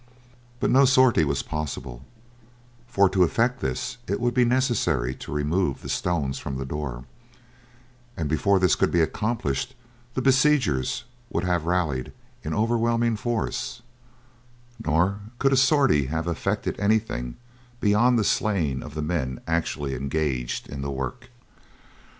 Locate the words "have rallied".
11.43-12.11